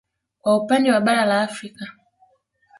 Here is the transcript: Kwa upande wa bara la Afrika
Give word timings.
Kwa 0.41 0.55
upande 0.57 0.91
wa 0.91 1.01
bara 1.01 1.25
la 1.25 1.41
Afrika 1.41 1.85